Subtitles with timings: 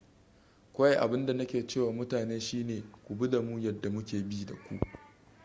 [0.73, 4.21] kawai abin da na ke ce wa mutane shine ku bi da mu yadda muke
[4.29, 4.79] bi da ku